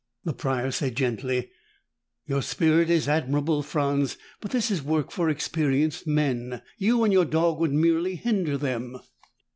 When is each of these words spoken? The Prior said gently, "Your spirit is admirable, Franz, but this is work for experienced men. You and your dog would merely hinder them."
The 0.23 0.33
Prior 0.33 0.71
said 0.71 0.95
gently, 0.95 1.51
"Your 2.25 2.41
spirit 2.41 2.89
is 2.89 3.07
admirable, 3.07 3.61
Franz, 3.61 4.17
but 4.39 4.49
this 4.49 4.71
is 4.71 4.81
work 4.81 5.11
for 5.11 5.29
experienced 5.29 6.07
men. 6.07 6.63
You 6.79 7.03
and 7.03 7.13
your 7.13 7.23
dog 7.25 7.59
would 7.59 7.71
merely 7.75 8.15
hinder 8.15 8.57
them." 8.57 8.97